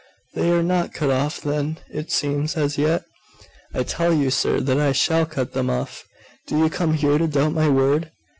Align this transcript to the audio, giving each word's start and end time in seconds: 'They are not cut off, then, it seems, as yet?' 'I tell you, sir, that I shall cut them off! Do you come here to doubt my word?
'They 0.33 0.49
are 0.51 0.63
not 0.63 0.95
cut 0.95 1.11
off, 1.11 1.39
then, 1.41 1.77
it 1.87 2.09
seems, 2.11 2.57
as 2.57 2.75
yet?' 2.75 3.05
'I 3.75 3.83
tell 3.83 4.11
you, 4.11 4.31
sir, 4.31 4.59
that 4.59 4.79
I 4.79 4.93
shall 4.93 5.27
cut 5.27 5.53
them 5.53 5.69
off! 5.69 6.05
Do 6.47 6.57
you 6.57 6.71
come 6.71 6.93
here 6.95 7.19
to 7.19 7.27
doubt 7.27 7.53
my 7.53 7.69
word? 7.69 8.09